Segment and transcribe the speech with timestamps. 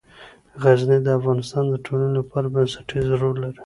[0.63, 3.59] غزني د افغانستان د ټولنې لپاره بنسټيز رول لري.